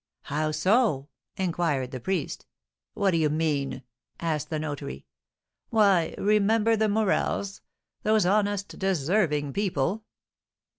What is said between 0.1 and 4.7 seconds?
"How so?" inquired the priest. "What do you mean?" asked the